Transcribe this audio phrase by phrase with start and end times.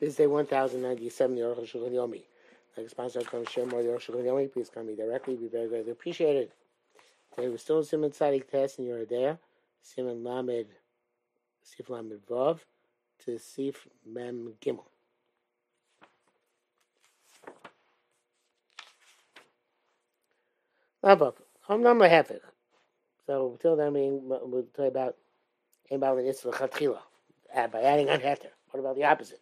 [0.00, 2.22] This is day 1097, the Aruch Shulchan Yomi.
[2.74, 4.50] Like sponsor, come share more the Aruch Shulchan Yomi.
[4.50, 5.36] Please come me directly.
[5.36, 6.52] Be very greatly appreciated.
[7.36, 9.38] Today we're still in Simon Tzadik test in Yoreh De'ah.
[9.82, 10.68] Simon Lamed,
[11.62, 12.60] Sif Lamed Vav
[13.26, 14.84] to Sif Mem Gimel.
[21.02, 22.40] Lamed Hom Nam Lehefich.
[23.26, 25.16] So until then, we'll talk about
[25.90, 27.00] about the Isra Chatchila
[27.54, 28.46] uh, by adding on Heter.
[28.70, 29.40] What about the opposite?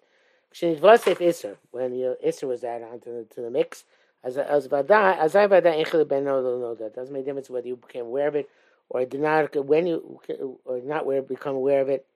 [0.60, 3.84] When the Isser was added onto the, to the mix,
[4.24, 7.50] as as vada as I vada enchel ben no no that doesn't make a difference
[7.50, 8.48] whether you became aware of it
[8.88, 10.20] or did not when you
[10.64, 12.06] or not aware become aware of it.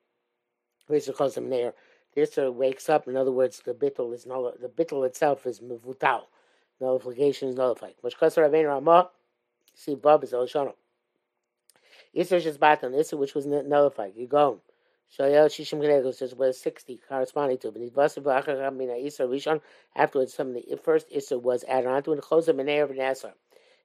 [0.89, 1.75] Rachel calls him there.
[2.15, 3.09] The Isser wakes up.
[3.09, 4.53] In other words, the bittul is null.
[4.61, 6.23] The bittul itself is mevutal.
[6.81, 7.95] Nullification is nullified.
[8.05, 9.11] Mashkasar Rabbein Ramah.
[9.75, 10.75] See, Bob is Elshana.
[12.15, 12.93] Isser is batan.
[12.93, 14.15] Isser which was nullified.
[14.17, 14.27] You
[15.19, 15.25] go.
[15.25, 17.71] Shayel Shishim Genegos says was sixty corresponding to.
[17.71, 19.61] But Rishon
[19.95, 23.33] afterwards some of the first Issa was added on to and Chosam and of Nasar.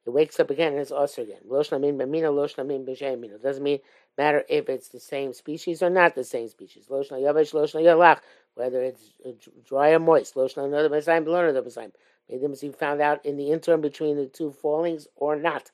[0.06, 1.42] It wakes up again and it's also again.
[1.46, 3.42] Loshnamim Bamina, Loshnamim B'Shemina.
[3.42, 3.80] Doesn't mean
[4.18, 6.86] matter if it's the same species or not the same species.
[6.90, 8.20] Loshna Yavesh, Loshna Yalach,
[8.56, 9.32] whether it's uh,
[9.66, 10.36] dry or moist.
[10.36, 11.90] Loshna another Messiah, another Messiah.
[12.30, 15.72] May them be found out in the interim between the two fallings or not.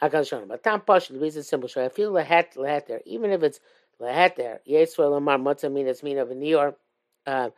[0.00, 1.68] i can show But Tam Pash, the reason is simple.
[1.68, 3.60] So I feel the hat, the hat there, even if it's
[4.00, 6.74] Leheter, Yisrael Amar Motzah Minas Mina V'Nior,
[7.26, 7.52] V'Nior,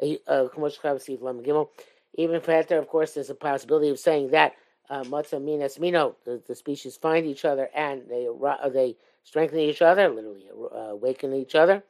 [0.00, 1.68] K'mosh Chav Sif Lam Gimel.
[2.14, 4.54] Even for Heter, of course, there's a possibility of saying that
[4.88, 9.82] uh, Motzah Minas Mino, the, species find each other and they uh, they strengthen each
[9.82, 11.82] other, literally uh, awaken each other.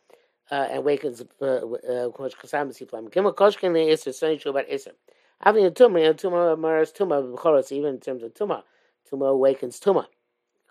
[0.48, 3.34] Uh, and wakens K'mosh Chasam Sif Lam Gimel.
[3.34, 4.92] Koshkin Isser, Sonny Shubat Isser.
[5.42, 8.62] Having a tumah, a tumah, Maras tumah, even in terms of tumah,
[9.10, 10.06] tumah awakens tumah.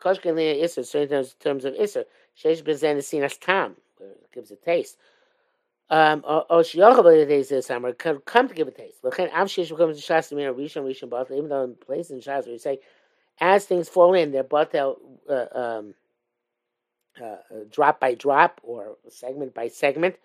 [0.05, 2.03] Koshkin Isser, certain terms, terms of Isser.
[2.37, 3.75] Shesh Bezen Sinas Tam,
[4.33, 4.97] gives a taste.
[5.89, 9.01] Um, or Shiochav days this summer come to give a taste.
[9.03, 12.47] Lechen Av Shesh becomes Shas Mina Rishon Rishon Batel, even though in places in Shas
[12.47, 12.79] you say,
[13.39, 14.95] as things fall in, they're Batel
[15.29, 15.93] uh, um,
[17.21, 17.37] uh, uh,
[17.71, 20.15] drop by drop or segment by segment.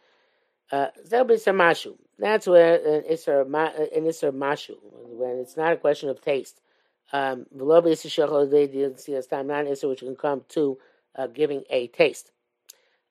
[0.72, 1.96] Uh, there'll be some mashu.
[2.18, 6.60] That's where an an isser mashu, when it's not a question of taste.
[7.12, 7.46] Um,
[9.82, 10.78] which can come to
[11.16, 12.30] uh, giving a taste.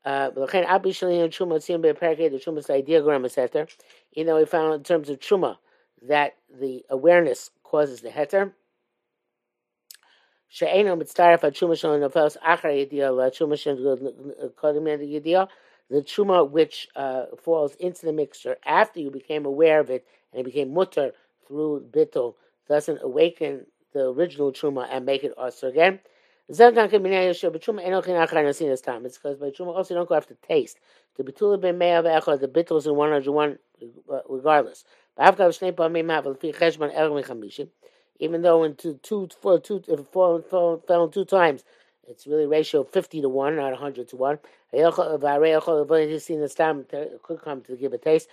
[0.06, 3.68] Uh, the Truma's ideogram is heter.
[4.14, 5.58] You know, we found in terms of Truma
[6.08, 8.54] that the awareness causes the heter.
[15.92, 20.42] The truma which uh, falls into the mixture after you became aware of it and
[20.42, 21.12] it became mutter
[21.48, 22.36] through bittul
[22.68, 26.00] doesn't awaken the original truma and make it also again.
[26.48, 26.82] It's because
[29.38, 30.80] by truma also don't go after taste.
[31.16, 33.60] The bitula ben me'av echad, the bittul is in 101
[34.12, 34.84] uh, regardless.
[38.22, 41.64] Even though in two, two, four, two, if it fell, fell, two times,
[42.08, 44.40] it's really ratio 50 to 1, not 100 to 1.
[44.72, 44.94] It
[47.24, 48.30] could come to give a taste.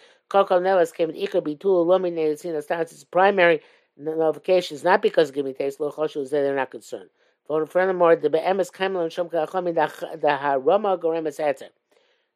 [2.92, 3.60] It's primary
[3.96, 7.10] notifications, not because giving taste lo choshu they're not concerned.
[7.46, 9.74] Furthermore, the be'emes kaimel and shomka chachamim
[10.20, 11.70] the harama goremes eter,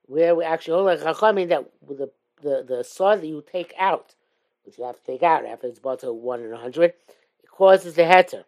[0.06, 2.10] where we actually hold like chachamim that the
[2.42, 4.14] the the saw that you take out,
[4.64, 6.94] which you have to take out after it's bought to one in a hundred,
[7.42, 8.44] it causes the heter.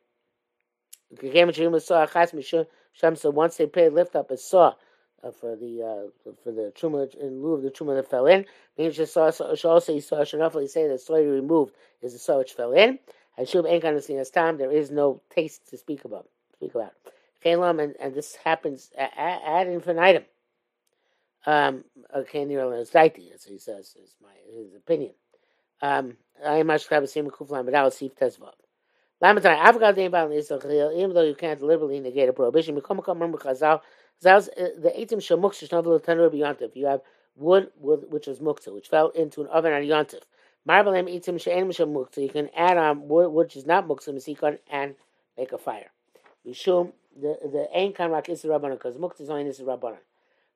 [3.17, 4.75] So once they pay lift up a saw
[5.31, 8.47] for the uh, for the truma in lieu of the truma that fell in.
[8.78, 9.09] Means should
[9.71, 12.99] also he saw roughly say that soy removed is the saw which fell in.
[13.38, 13.49] And
[13.82, 14.59] gonna see as time.
[14.59, 16.28] There is no taste to speak about.
[16.55, 16.93] Speak about.
[17.44, 20.25] Kalam and, and this happens ad infinitum.
[21.47, 21.84] Um,
[22.15, 22.72] okay, near
[23.34, 25.12] as he says, is my his opinion.
[25.82, 28.55] Um, I am much have a same kuflan, but I will see tezvav.
[29.22, 30.93] Lamentai, I've got the Israel.
[30.93, 33.81] even though you can't deliberately negate a prohibition, become a remember Chazal
[34.27, 36.75] uh, the eitim shemuksa shnavul tanur b'yontif.
[36.75, 37.02] You have
[37.37, 40.23] wood, which is mukta, which fell into an oven on yontif.
[40.69, 42.23] Marbalem eitim she'en mukta.
[42.23, 44.94] You can add on wood which is not mukta misikon and
[45.37, 45.91] make a fire.
[46.46, 49.99] Mishum the the ein kan rak is rabbanon because mukta is only is rabbanon.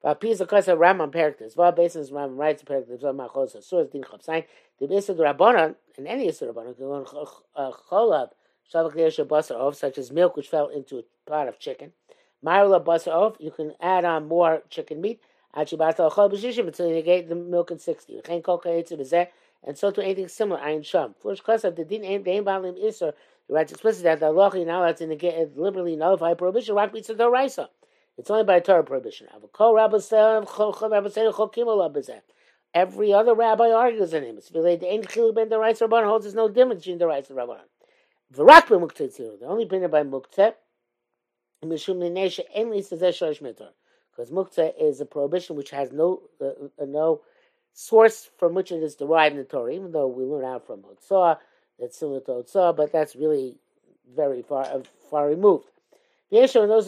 [0.05, 1.57] V'apiz akasa Rambam periktis.
[1.57, 3.01] V'al basis Rambam writes periktis.
[3.03, 4.45] V'al machos asuras din chapsain.
[4.79, 7.05] The the rabbanon and any is the rabbanon can go
[7.91, 8.31] cholav
[8.73, 11.93] shavak basar of such as milk which fell into a pot of chicken.
[12.47, 15.21] Marla basar you can add on more chicken meat.
[15.53, 15.79] Until
[16.95, 18.21] you get the milk in sixty.
[18.25, 19.29] Chen koka etzim
[19.65, 20.61] and so to anything similar.
[20.61, 21.15] Ayin sham.
[21.21, 23.15] First class of the din ain dein balim iser.
[23.49, 26.75] He writes explicitly that the Allah not allowed to negate liberally nullify prohibition.
[26.75, 27.69] Rock beats the doraisa.
[28.19, 29.29] It's only by Torah prohibition.
[32.75, 34.39] Every other rabbi argues in him.
[34.39, 37.39] It's related to Ein Chiluk Ben Daraisa Rabban holds there's no difference between Daraisa and
[37.39, 37.61] Rabban.
[38.35, 39.39] V'rak b'muktzeh tzir.
[39.39, 40.55] The only opinion by muktzeh,
[41.61, 41.87] Because
[44.31, 46.47] muktzeh is a prohibition which has no uh,
[46.81, 47.23] uh, no
[47.73, 50.83] source from which it is derived in the Torah, even though we learn out from
[50.83, 51.39] Hotzah,
[51.79, 53.59] that's similar to Hotzah, but that's really
[54.15, 55.67] very far uh, far removed.
[56.31, 56.87] Those who say, those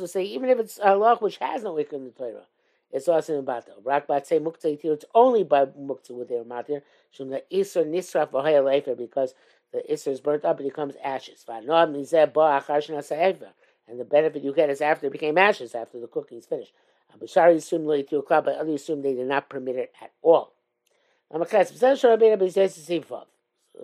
[0.00, 2.46] who say, even if it's a law which has no ikr in the Torah,
[2.90, 3.76] it's also in battle.
[3.84, 6.82] Rak say muktzah it's only by muktzah with their matir.
[7.12, 9.34] Shum the iser nisraf v'haya because
[9.72, 11.44] the iser is burnt up and becomes ashes.
[11.48, 11.68] And
[13.98, 16.72] the benefit you get is after it became ashes, after the cooking is finished.
[17.16, 20.52] Abishari assume lo yitiu but others assume they did not permit it at all.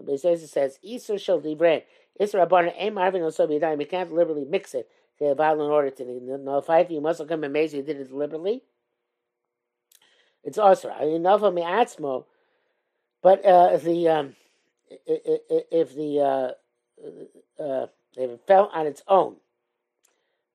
[0.04, 1.82] Bezos says, Isur shall divrei.
[2.20, 6.38] Isur abana aim marvin on so You can't deliberately mix it to in order to
[6.38, 6.90] nullify it.
[6.90, 8.62] You must come amazed you did it deliberately.
[10.44, 12.24] It's also enough of me atzmo,
[13.22, 14.36] but uh, the um,
[14.88, 17.86] if the uh, uh,
[18.16, 19.36] if it fell on its own,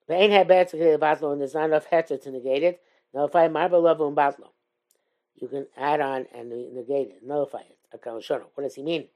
[0.08, 2.82] the ain't had bad to batlo, and there's not enough heter to negate it.
[3.14, 4.50] Nullify marble level and batlo.
[5.36, 7.78] You can add on and negate it, nullify it.
[8.06, 9.08] What does he mean?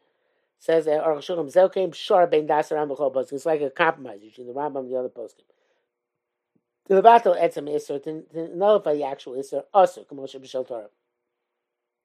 [0.59, 3.33] Says that Aruch Shulchan Zelkeim Shor Ben Dasaram B'Chol Poskim.
[3.33, 5.43] It's like a compromise between the Rambam and the other poskim.
[6.87, 8.23] To the battle etzem iser to
[8.55, 10.89] nullify the actual iser also commotion b'shel Torah.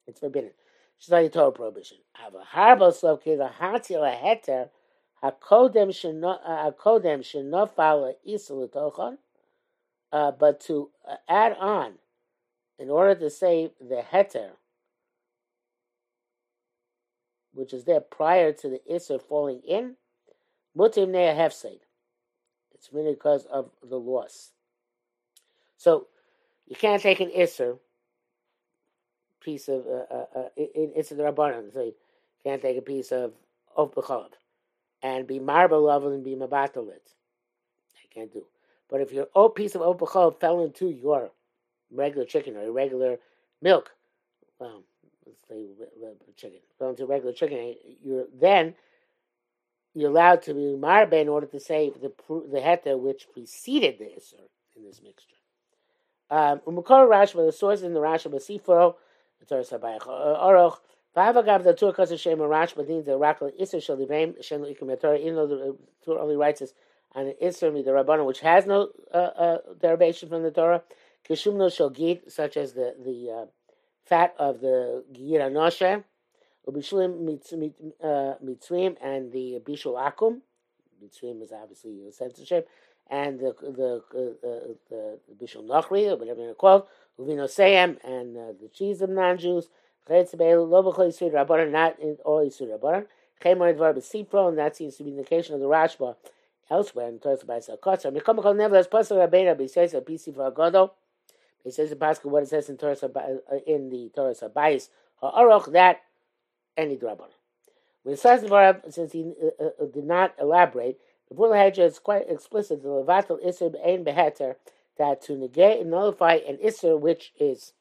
[0.07, 0.51] It's forbidden.
[1.01, 1.97] She's like a Torah prohibition.
[2.13, 4.69] Have a harbo slav kida hatil a heter
[5.23, 9.17] hakodem hakodem shenofal iser l'tochon.
[10.11, 11.93] But to uh, add on,
[12.77, 14.51] in order to say the heter,
[17.55, 19.95] which is there prior to the iser falling in,
[20.77, 21.79] mutim nea hefseid.
[22.75, 24.51] It's really because of the loss.
[25.77, 26.05] So
[26.67, 27.79] you can't take an Isser
[29.41, 31.73] piece of uh, uh, uh, it's the Rabbanon.
[31.73, 31.93] So you
[32.43, 33.33] can't take a piece of
[33.75, 34.31] of bechalav
[35.01, 37.13] and be marble level and be mabatolit.
[37.95, 38.45] I can't do.
[38.89, 39.99] But if your old piece of old
[40.39, 41.31] fell into your
[41.91, 43.17] regular chicken or your regular
[43.61, 43.91] milk,
[44.59, 44.83] well,
[45.25, 45.65] let's say
[46.35, 48.75] chicken fell into regular chicken, you're then
[49.93, 54.15] you're allowed to be marbe in order to save the the heta which preceded the
[54.15, 54.37] iser
[54.75, 55.35] in this mixture.
[56.29, 58.95] Um, Rashi, the source in the Rashi, but Sifro,
[59.41, 60.77] the Torah Sabayach Oroch,
[61.15, 65.35] Vavagav the Torah Kasa Shem Rash, but the Rakal Isser Shalivim, Shem Ikim Torah, even
[65.35, 66.73] though the Torah only writes this
[67.13, 70.83] on an Isser the Rabbanon, which has no uh, uh, derivation from the Torah,
[71.27, 73.45] Kishum no Shogit, such as the the uh,
[74.05, 76.03] fat of the Gira Noshe,
[76.67, 77.25] Ubishulim
[78.43, 80.41] Mitzvim, and the Bishul Akum.
[81.03, 82.69] Mitzrim is obviously censorship
[83.09, 86.85] and the the the, the, the Bishul Nochri, or whatever you call it,
[87.19, 89.69] Uvino Seyem, and uh, the cheese of non-Jews.
[90.09, 90.39] Not in
[92.25, 93.05] all Yisur Rabbanan.
[93.41, 96.15] Chemar Dvar B'Sipro, and that seems to be the indication of the Rashba
[96.69, 98.15] elsewhere in Torah by Sakotza.
[98.15, 100.91] Mikom nevertheless, Pasuk Rabbeinu, a PC for Agodo.
[101.63, 104.89] He says in Pasuk what it says in Torah uh, in the Torah Sabayis
[105.21, 106.01] Ha'aroch that
[106.77, 107.40] any Rabbanan.
[108.03, 108.41] When it says
[108.89, 110.99] since he uh, uh, did not elaborate,
[111.29, 114.55] the Hedja is quite explicit, the Levatel Isser Ein Beheter,
[114.97, 117.73] that to negate and nullify an Isser which is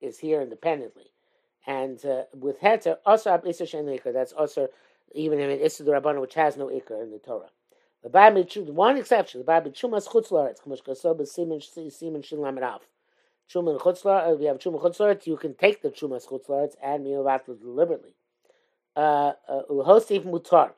[0.00, 1.10] is here independently.
[1.66, 4.68] And uh, with Heter, also Ab Isser Shen Iker, that's also
[5.14, 7.50] even in an Isser the Rabbanah which has no Iker in the Torah.
[8.02, 12.60] The Bible, one exception, the Bible, Chumas Chutzlaretz, Chumash Kasob, Simen Shin Lamed
[13.52, 18.14] Chuman Chutzlaretz, we have Chuman Chutzlaretz, you can take the Chumas Chutzlaretz and Minovatel deliberately.
[18.96, 20.72] Uh, uh, Mutar.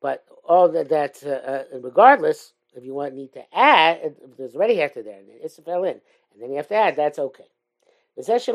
[0.00, 5.18] But all that, uh, regardless, if you want need to add, there's already after there,
[5.18, 6.00] and then it's fell in,
[6.32, 7.46] and then you have to add, that's okay.
[8.18, 8.48] So if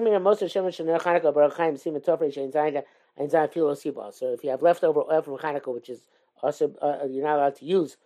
[4.43, 6.03] you have leftover oil from Hanukkah, which is
[6.41, 7.97] also uh, you're not allowed to use,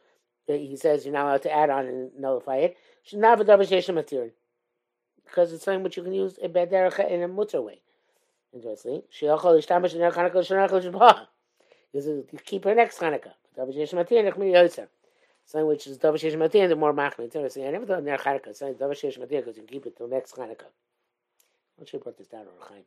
[0.47, 2.77] he says you're not allowed to add on and nullify it.
[5.25, 6.51] Because it's something which you can use in
[7.23, 7.79] a mutter way.
[8.55, 9.03] Interestingly,
[11.95, 13.33] because you keep her next Hanukkah.
[13.57, 14.87] Davish Matir Nechmi Yotzer.
[15.45, 17.25] Something which is Davish Matir, the more Machmi.
[17.25, 17.67] Interesting.
[17.67, 18.55] I never thought near Hanukkah.
[18.55, 20.71] Something Davish Matir because you can keep it till next Hanukkah.
[21.79, 22.83] I'm sure put this down on Chaim.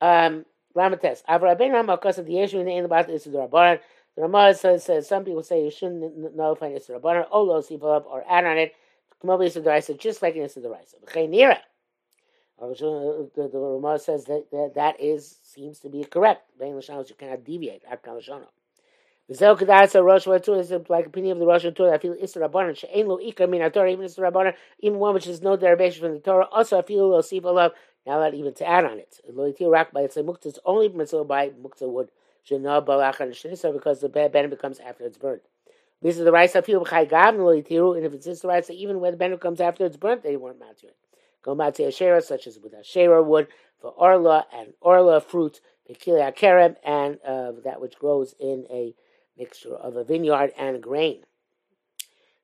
[0.00, 0.44] Um,
[0.76, 1.24] Lamates.
[1.28, 3.80] Avra Ben Rama of the in the end about this is the
[4.16, 7.26] Ramah says, says some people say you shouldn't nullify this Rabbanan.
[7.30, 8.74] Olo sipal or add on it.
[9.20, 10.96] Come over to the Raisa, just like this is the Raisa.
[11.28, 11.58] Nira.
[12.60, 16.42] Uh, the, the Ramah says that, that that is seems to be correct.
[16.58, 17.84] Ben Lashon you cannot deviate.
[17.84, 18.20] Akal
[19.28, 21.94] The Zel Kedasa Rosh Torah is like opinion of the Rosh Torah.
[21.94, 25.28] I feel Isra Rabbanan she'ein lo ikar min Torah, even Isra Rabbanan, even one which
[25.28, 26.48] is no derivation from the Torah.
[26.50, 27.72] Also, I feel lo sif love.
[28.04, 29.20] Now not even to add on it.
[29.28, 30.46] Lo yitir rak by it's muktzah.
[30.46, 32.08] It's only mitzvah by muktzah wood.
[32.48, 35.42] Shena balachan shenisa because the ben becomes after it's burnt.
[36.02, 38.48] This is the rice I feel b'chai gav lo yitiru, and if it's just the
[38.48, 40.96] rice, even when the ben comes after it's burnt, they weren't mad to it.
[41.42, 43.48] Go mad Asherah, such as with Asherah wood
[43.80, 48.94] for orla and orla fruit, pekilia kerem, and uh, that which grows in a
[49.36, 51.24] mixture of a vineyard and grain.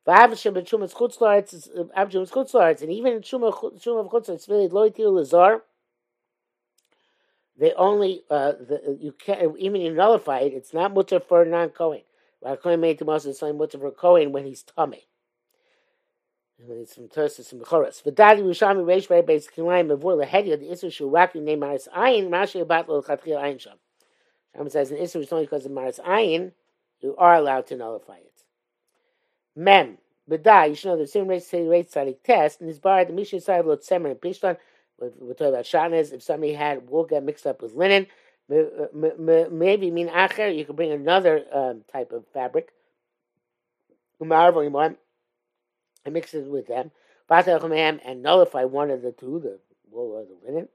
[0.07, 1.69] And even in Shuma of Chutzlaretz,
[4.49, 5.63] really loitil lazar.
[7.57, 10.53] They only uh, the, you can even you nullify it.
[10.53, 12.03] It's not mutter for non Kohen.
[12.41, 15.07] While Kohen made to Moses, it's only mutter for Kohen when he's tummy.
[16.59, 18.03] It's from Tersus and Bechoros.
[18.03, 22.29] V'dadi Rishami Reish Rei Beis Kilayim Mavur Lehedia the Isser Shu Raki Name Maris Ayin
[22.29, 23.77] Rashi Abat Lo Chatchil Ayin Sham.
[24.55, 26.53] Sham says an Isser is only because of Maris Ayin
[27.01, 28.45] you are allowed to nullify it.
[29.55, 33.05] Mem, B'dai, you should know the same rate say rate tzadik test, and his bar
[33.05, 34.57] the Mishnah side lo tzemer and pishtan.
[34.99, 36.13] We're talking about shatnez.
[36.13, 38.07] If somebody had wool get mixed up with linen,
[38.49, 42.69] maybe mean acher, you could bring another um, type of fabric,
[46.05, 46.91] and mix it with them,
[47.31, 49.59] and nullify one of the two, the
[49.91, 50.69] wool or the linen.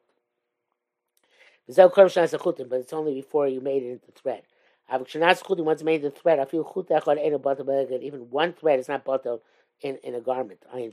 [1.67, 4.41] But it's only before you made it into thread.
[4.91, 6.63] Once made the thread, I feel
[8.01, 9.43] even one thread is not bottle
[9.81, 10.63] in, in a garment.
[10.74, 10.91] Ayin.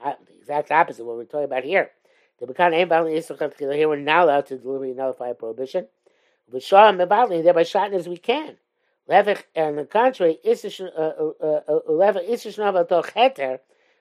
[0.00, 1.90] The exact opposite what we're talking about here.
[2.40, 2.46] The
[3.76, 3.88] here.
[3.88, 5.86] We're not allowed to deliberately nullify a prohibition.
[6.50, 8.56] But shah and thereby shot as we can.
[9.08, 13.58] On the contrary, levich uh, uh, uh, isish naval toch heter,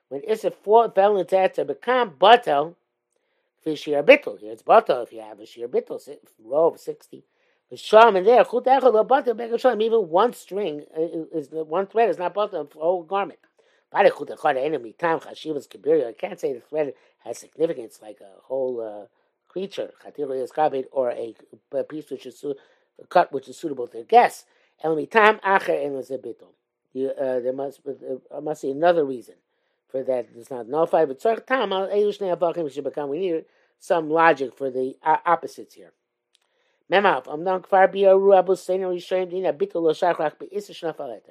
[0.09, 2.77] when isa fell into heter, become bottle
[3.63, 4.39] for shir bittel.
[4.39, 5.99] Here it's bottle if you have a shir bittel,
[6.43, 7.23] row of 60.
[7.71, 11.01] The sham in there, chut echad lo bottle, beg sham, even one string, uh,
[11.35, 13.39] is one thread is not of the whole garment.
[13.91, 16.93] But chut echad enemy time, chashivas kibiria, I can't say the thread
[17.23, 19.07] has significance like a whole uh,
[19.47, 20.51] creature, chatir is
[20.91, 21.35] or a,
[21.85, 22.45] piece which is
[23.09, 24.45] cut which is suitable to guess.
[24.83, 26.43] Enemy time, acher.
[26.93, 29.35] Uh, there must, uh, must be another reason
[29.87, 31.07] for that it's not nullified.
[31.07, 33.09] But tzarch tam al elu shnei should become.
[33.09, 33.45] We need
[33.79, 35.93] some logic for the uh, opposites here.
[36.91, 41.21] Memav amdam kfar biyaru abu lo shachrach.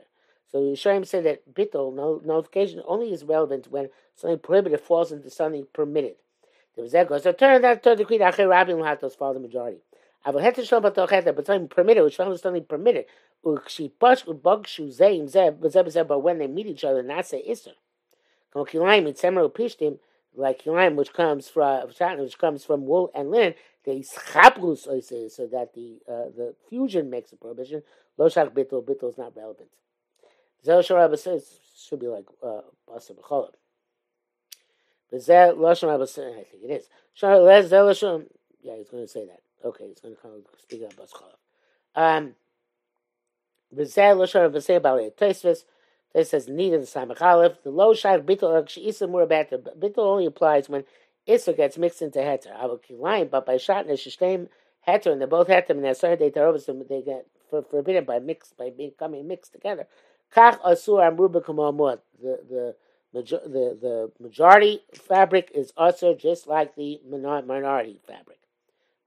[0.50, 5.30] So Yishayim said that bittul no, notification only is relevant when something prohibited falls into
[5.30, 6.16] something permitted.
[6.74, 7.22] There was that goes.
[7.22, 9.82] So turn that to the creed acher rabbi lahatos follow the majority.
[10.24, 13.06] I will have to show but something permitted, which found something permitted.
[13.42, 13.82] But
[16.22, 17.72] when they meet each other, say iser
[20.34, 23.54] like kilayim, which comes from which comes from wool and linen,
[23.84, 24.80] they schaplus
[25.30, 27.82] so that the uh, the fusion makes a prohibition.
[28.16, 29.68] Lo shach bittul bittul is not relevant.
[30.64, 33.52] Zel Sharabba says should be like uh, basa b'cholim.
[35.10, 36.88] But Zel Lashon says I think it is.
[37.16, 38.26] Zel Lashon
[38.62, 39.40] yeah he's going to say that.
[39.64, 41.22] Okay, he's going to come speak about basa
[41.96, 42.34] Um,
[43.72, 45.16] Rabba say about it.
[45.16, 45.64] Tosfos.
[46.12, 47.62] It says need in the Samach Aleph.
[47.62, 49.58] The low shayr bittul isa more better.
[49.58, 50.84] Bittul only applies when
[51.26, 52.52] isa gets mixed into heter.
[52.58, 54.48] Avokilayim, but by shatnez shishtem
[54.88, 59.28] heter, and they're both heter, and sorry they they get forbidden by mix by becoming
[59.28, 59.86] mixed together.
[60.34, 62.74] Kach asur amru The the
[63.12, 68.38] the the majority fabric is also just like the minority fabric.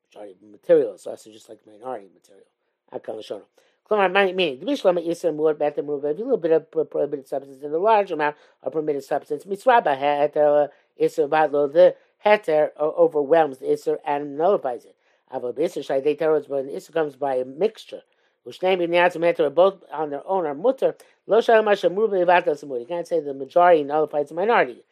[0.07, 2.47] Majority material is also just like minority material.
[2.93, 3.43] Akam
[3.91, 7.77] Meaning, the Mishlama Isra more better move a little bit of prohibited substance and a
[7.77, 9.45] large amount of permitted substance.
[9.45, 14.95] Mitzvah heter Isra Badlo, the heter uh, overwhelms the Isra and nullifies it.
[15.33, 18.01] Avo Isra Shai they tell us when Isra comes by a mixture.
[18.47, 20.95] Ushnei B'nyatzim heter both on their own are mutter.
[21.27, 22.79] Lo Shalom Hashem Ruba Yivata Samur.
[22.79, 24.83] You can't say the majority nullifies the minority.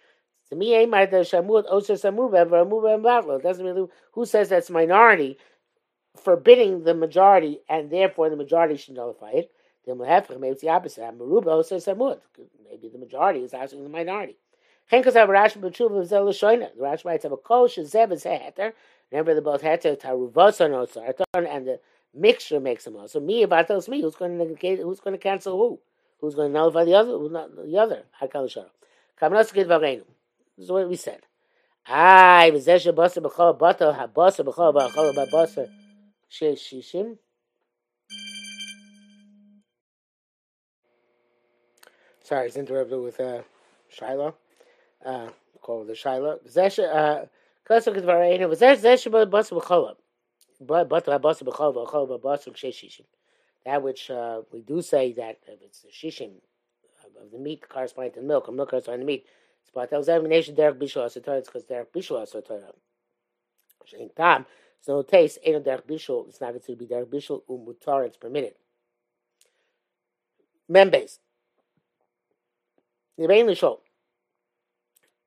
[0.49, 3.39] To me, Aimar the Shamud Oser oh, Samur Bever Muba and Batlo.
[3.39, 5.37] It doesn't mean who says that's minority
[6.15, 9.51] forbidding the majority, and therefore the majority should nullify it.
[9.85, 11.17] Then maybe it's the opposite.
[11.17, 12.19] Maruba.
[12.69, 14.37] Maybe the majority is asking the minority.
[14.89, 18.73] The Rashi writes have a kol shezev is heter.
[19.11, 21.79] Remember, they're both heter taruvasa no sarton, and the
[22.13, 23.07] mixture makes them all.
[23.07, 25.79] So me about tells me who's going to negate, who's going to cancel who,
[26.19, 28.03] who's going to nullify the other, who's not the other.
[28.21, 28.69] Hakal shara.
[29.19, 30.03] Kamanas gid varenu.
[30.57, 31.21] This is what we said.
[31.87, 35.80] Ay, v'zeh shebasa b'chol bata habasa b'chol b'chol
[36.31, 36.57] b'basa.
[36.57, 37.17] Shishim.
[42.23, 43.41] Sorry, it's interrupted with uh,
[43.89, 44.35] Shiloh.
[45.05, 45.29] Uh,
[45.61, 46.39] called the Shiloh.
[46.57, 47.25] Uh,
[50.61, 51.05] but but
[53.65, 56.31] that which uh, we do say that if it's the shishim
[57.21, 59.25] of the meat corresponding to the milk, or milk corresponding to the meat,
[59.61, 61.39] it's but examination derek bishul asatorah.
[61.39, 62.73] It's because derek bishul asatorah.
[63.91, 64.45] Shein tam.
[64.81, 65.37] It's no taste.
[65.43, 66.27] Ain't derek bishul.
[66.27, 68.07] It's not going to be derek bishul umutar.
[68.07, 68.55] It's permitted.
[70.67, 71.19] Members.
[73.19, 73.77] Nibein lishol.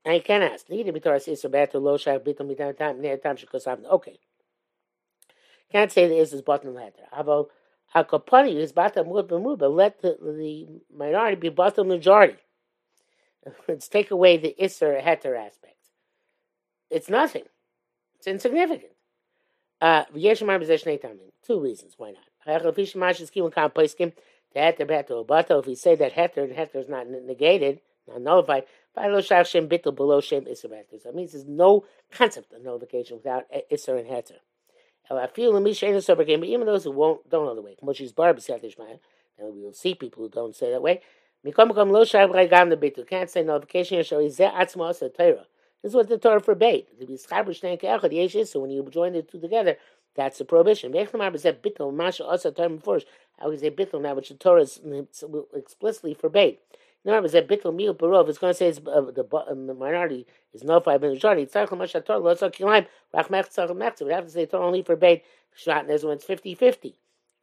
[0.04, 0.66] I can ask.
[0.66, 3.86] Be Torah is better low shak bitum mitam time near time shekosavna.
[3.92, 4.18] Okay.
[5.70, 7.04] Can't say the is is bottom letter.
[7.16, 7.46] Aval
[7.94, 12.38] hakapani is bottom mud but let the, the minority be bottom majority.
[13.68, 15.76] Let's take away the iser heter aspect.
[16.90, 17.44] It's nothing.
[18.16, 18.93] It's insignificant.
[19.84, 20.04] Uh,
[21.46, 22.24] Two reasons why not.
[22.46, 22.76] If
[25.66, 28.64] we say that heter, and heter is not negated, not nullified,
[28.94, 29.10] that
[31.14, 34.38] means there's no concept of nullification without iser and heter.
[35.10, 37.76] Even those who won't don't know the way.
[38.00, 38.40] Is barb
[39.38, 41.02] and we will see people who don't say that way.
[41.44, 44.06] Can't say nullification.
[45.84, 45.92] Is.
[45.92, 46.86] This is what the Torah forbade.
[48.48, 49.76] So when you join the two together,
[50.16, 50.92] that's a prohibition.
[50.92, 51.06] Can you
[51.38, 51.52] say
[53.70, 54.66] bittul now, which the Torah
[55.54, 56.58] explicitly forbade?
[57.04, 58.28] No, it's a bittul meal barov.
[58.30, 61.42] It's going to say it's, uh, the, uh, the minority is nullified by the majority.
[61.42, 61.92] It's not much.
[61.94, 62.00] We
[64.12, 65.20] have to say Torah only forbade
[65.66, 66.94] when it's 50-50.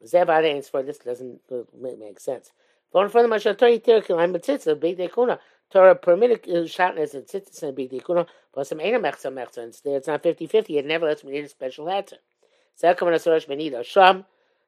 [0.06, 1.40] Zevad ain't for this doesn't
[2.00, 2.52] make sense.
[2.92, 5.40] But for the mashal Torah yitir kilaim b'tzitzah big dekuna.
[5.72, 8.28] Torah permitted uh, shatnez and tzitzah and big dekuna.
[8.54, 9.68] But some ain't a mechza mechza.
[9.86, 10.78] It's not 50-50.
[10.78, 12.18] It never lets me need a special answer.
[12.76, 14.26] Second one is Rosh Sham.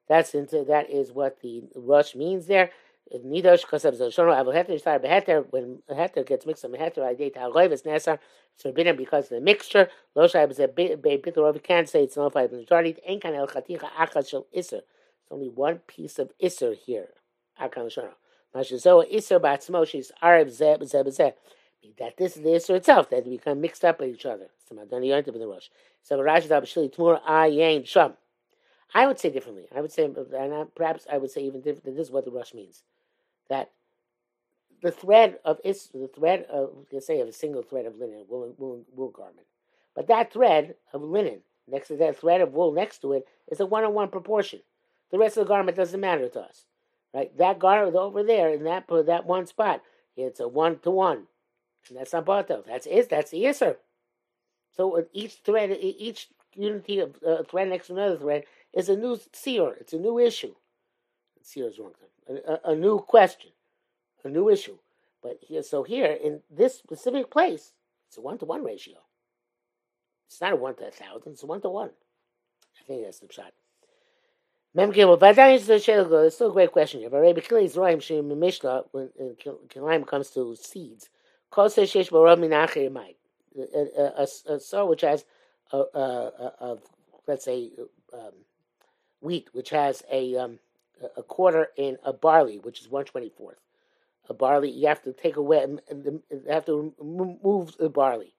[0.08, 2.72] That's into that is what the rush means there.
[3.14, 7.36] Nidosh Kosav Zoshono Avu Heter Yishtar Beheter, when Heter gets mixed with Heter, I date
[7.36, 8.18] Hagoy Ves Nesar,
[8.54, 9.90] it's forbidden because of the mixture.
[10.16, 12.96] Lo Shai B'Zeh Bitur we can't say it's nullified by the majority.
[13.08, 14.82] Ein Kan El Chaticha Achad Shel Isser.
[14.82, 17.10] It's only one piece of Isser here.
[17.62, 18.14] Akan Shono.
[18.56, 21.34] Mashizoa Isser Batzmo, she's Arab Zeh B'Zeh B'Zeh.
[22.00, 24.48] That this is the Isser itself, that we become mixed up with each other.
[24.66, 24.78] So.
[28.96, 29.68] I would say differently.
[29.76, 31.98] I would say, uh, and perhaps I would say even different.
[31.98, 32.84] This is what the rush means
[33.50, 33.72] that
[34.82, 38.26] the thread of is the thread of let's say of a single thread of linen,
[38.28, 39.48] wool, wool, wool garment,
[39.96, 43.60] but that thread of linen next to that thread of wool next to it is
[43.60, 44.60] a one-on-one proportion.
[45.12, 46.66] The rest of the garment doesn't matter to us,
[47.14, 47.36] right?
[47.38, 49.82] That garment over there in that that one spot,
[50.16, 51.28] it's a one to one,
[51.90, 52.66] and that's not bato.
[52.66, 53.78] That's is that's the iser.
[54.76, 59.20] So each thread, each unity of uh, thread next to another thread is a new
[59.32, 59.76] seer.
[59.80, 60.56] It's a new issue.
[61.42, 61.94] Seer is wrong
[62.28, 63.52] a, a, new question,
[64.24, 64.78] a new issue.
[65.22, 67.74] But here, so here in this specific place,
[68.08, 68.96] it's a one to one ratio.
[70.28, 71.92] It's not a one to a thousand; it's a one to one.
[72.80, 73.54] I think that's the shot.
[74.76, 77.34] Vadayin is It's a great question Rabbi
[78.92, 79.10] when
[79.70, 81.10] Kilayim comes to seeds,
[84.48, 85.26] a soil which has
[85.74, 86.78] a, a, a, a
[87.28, 87.72] let's say
[88.14, 88.32] um,
[89.22, 90.60] wheat, which has a um,
[91.18, 93.60] a quarter in a barley, which is one twenty fourth.
[94.30, 98.34] A barley, you have to take away, you have to remove the barley.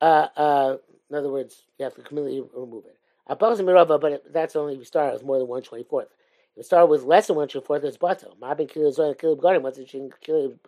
[0.00, 0.76] Uh, uh,
[1.10, 2.99] in other words, you have to completely remove it.
[3.30, 6.08] Apos mirava, but that's only if start with more than one twenty fourth.
[6.56, 8.36] If start with less than one twenty fourth, uh, it's bato.
[8.38, 9.62] Mabin kilib zorim kilib gadim.
[9.62, 10.58] What's it kilib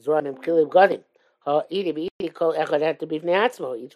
[0.00, 1.02] zorim kilib gadim?
[1.44, 1.58] Each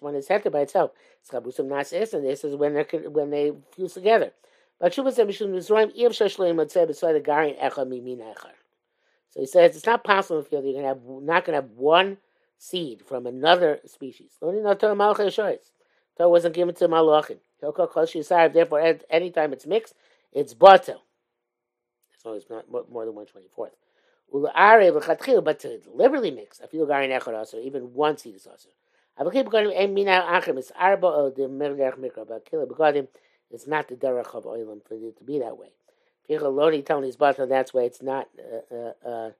[0.02, 0.90] one is heter by itself.
[1.30, 4.32] This is when they when they fuse together.
[4.80, 4.88] So
[9.38, 12.18] he says it's not possible in the you're gonna have not gonna have one
[12.58, 14.32] seed from another species.
[16.16, 17.38] Torah wasn't given to Malachim.
[17.60, 19.94] Therefore, anytime it's mixed,
[20.32, 21.00] it's batel.
[22.22, 23.72] So it's not more than one twenty fourth.
[24.32, 28.68] But to deliberately mix, I feel garin echad also, even one seed is also.
[33.50, 35.68] It's not the derech of oilam for it to be that way.
[36.28, 39.30] Lodi telling his butler that's why it's not uh, uh, uh,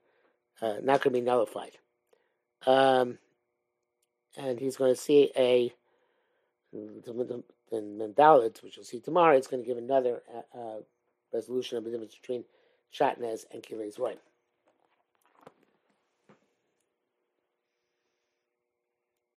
[0.61, 1.77] uh not going to be nullified.
[2.65, 3.19] Um,
[4.37, 5.73] and he's going to see a
[6.73, 9.35] in Mendalit, which we'll see tomorrow.
[9.35, 10.79] It's going to give another uh, uh,
[11.33, 12.43] resolution of the difference between
[12.93, 14.15] Shatnez and Kilei Roy.